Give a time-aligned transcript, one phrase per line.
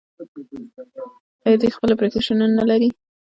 [1.45, 2.89] آیا دوی خپل اپلیکیشنونه نلري؟